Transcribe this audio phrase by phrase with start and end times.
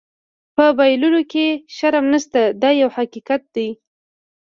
[0.55, 1.45] په بایللو کې
[1.75, 3.69] شرم نشته دا یو حقیقت دی.